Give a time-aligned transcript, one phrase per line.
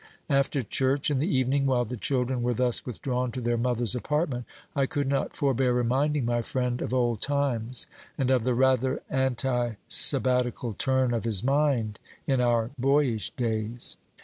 [0.31, 4.45] After church in the evening, while the children were thus withdrawn to their mother's apartment,
[4.75, 7.85] I could not forbear reminding my friend of old times,
[8.17, 13.97] and of the rather anti sabbatical turn of his mind in our boyish days.